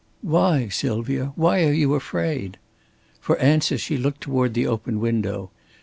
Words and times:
"Why, 0.23 0.67
Sylvia? 0.67 1.31
Why 1.35 1.63
are 1.63 1.71
you 1.73 1.93
afraid?" 1.93 2.57
For 3.19 3.37
answer 3.37 3.77
she 3.77 3.97
looked 3.97 4.21
toward 4.21 4.55
the 4.55 4.65
open 4.65 4.99
window. 4.99 5.51